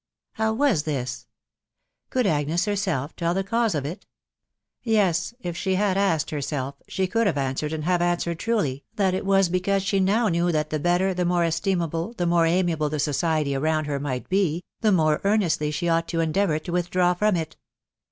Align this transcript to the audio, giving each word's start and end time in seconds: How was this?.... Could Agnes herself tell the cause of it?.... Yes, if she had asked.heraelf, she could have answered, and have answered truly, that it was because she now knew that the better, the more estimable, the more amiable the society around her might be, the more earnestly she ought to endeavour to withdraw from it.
How 0.31 0.51
was 0.51 0.81
this?.... 0.81 1.27
Could 2.09 2.25
Agnes 2.25 2.65
herself 2.65 3.15
tell 3.15 3.35
the 3.35 3.43
cause 3.43 3.75
of 3.75 3.85
it?.... 3.85 4.07
Yes, 4.81 5.35
if 5.41 5.55
she 5.55 5.75
had 5.75 5.95
asked.heraelf, 5.95 6.73
she 6.87 7.05
could 7.05 7.27
have 7.27 7.37
answered, 7.37 7.71
and 7.71 7.83
have 7.83 8.01
answered 8.01 8.39
truly, 8.39 8.83
that 8.95 9.13
it 9.13 9.27
was 9.27 9.47
because 9.47 9.83
she 9.83 9.99
now 9.99 10.27
knew 10.27 10.51
that 10.51 10.71
the 10.71 10.79
better, 10.79 11.13
the 11.13 11.23
more 11.23 11.43
estimable, 11.43 12.13
the 12.17 12.25
more 12.25 12.47
amiable 12.47 12.89
the 12.89 12.97
society 12.97 13.53
around 13.53 13.85
her 13.85 13.99
might 13.99 14.27
be, 14.27 14.63
the 14.79 14.91
more 14.91 15.21
earnestly 15.23 15.69
she 15.69 15.87
ought 15.87 16.07
to 16.07 16.19
endeavour 16.19 16.57
to 16.57 16.71
withdraw 16.71 17.13
from 17.13 17.35
it. 17.35 17.55